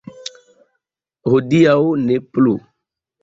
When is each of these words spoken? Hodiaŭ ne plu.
Hodiaŭ 1.33 1.77
ne 2.07 2.17
plu. 2.33 2.57